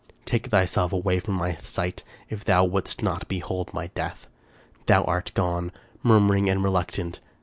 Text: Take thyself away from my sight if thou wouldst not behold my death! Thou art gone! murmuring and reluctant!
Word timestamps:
Take 0.25 0.47
thyself 0.47 0.91
away 0.91 1.19
from 1.19 1.35
my 1.35 1.59
sight 1.61 2.03
if 2.27 2.43
thou 2.43 2.63
wouldst 2.63 3.03
not 3.03 3.27
behold 3.27 3.71
my 3.71 3.85
death! 3.93 4.25
Thou 4.87 5.03
art 5.03 5.31
gone! 5.35 5.71
murmuring 6.01 6.49
and 6.49 6.63
reluctant! 6.63 7.19